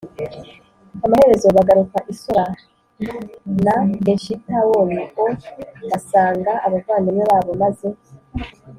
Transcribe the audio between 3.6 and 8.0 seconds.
na Eshitawoli o b asanga abavandimwe babo maze